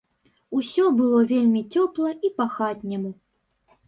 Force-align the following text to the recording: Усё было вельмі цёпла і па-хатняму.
Усё 0.59 0.85
было 1.01 1.19
вельмі 1.31 1.61
цёпла 1.73 2.09
і 2.29 2.31
па-хатняму. 2.39 3.11